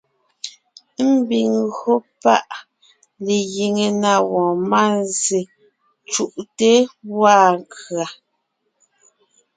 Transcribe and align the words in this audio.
Ḿbiŋ 1.13 1.49
ńgÿo 1.65 1.93
pa 2.21 2.35
giŋe 3.53 3.87
na 4.01 4.13
wɔɔn 4.29 4.59
mánzsè 4.71 5.39
cú’te 6.11 6.71
ńgwaa 7.07 7.51
kʉ̀a. 7.73 8.05